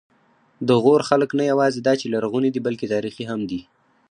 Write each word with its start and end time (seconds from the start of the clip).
د 0.67 0.69
غور 0.83 1.01
خلک 1.09 1.29
نه 1.39 1.43
یواځې 1.51 1.79
دا 1.81 1.93
چې 1.99 2.05
لرغوني 2.13 2.49
دي، 2.53 2.59
بلکې 2.67 2.91
تاریخي 2.93 3.25
هم 3.31 3.41
دي. 3.49 3.61